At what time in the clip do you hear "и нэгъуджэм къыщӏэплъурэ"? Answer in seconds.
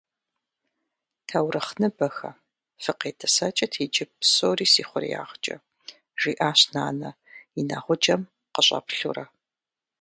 7.59-9.25